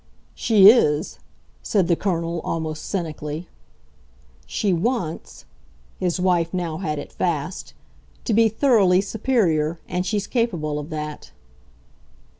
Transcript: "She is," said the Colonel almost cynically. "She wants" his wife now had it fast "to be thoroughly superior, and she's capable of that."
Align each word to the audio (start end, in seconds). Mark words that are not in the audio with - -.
"She 0.33 0.67
is," 0.67 1.19
said 1.61 1.87
the 1.87 1.95
Colonel 1.95 2.41
almost 2.43 2.85
cynically. 2.85 3.47
"She 4.47 4.73
wants" 4.73 5.45
his 5.99 6.19
wife 6.19 6.51
now 6.55 6.77
had 6.79 6.97
it 6.97 7.11
fast 7.13 7.75
"to 8.25 8.33
be 8.33 8.49
thoroughly 8.49 9.01
superior, 9.01 9.79
and 9.87 10.03
she's 10.03 10.25
capable 10.25 10.79
of 10.79 10.89
that." 10.89 11.29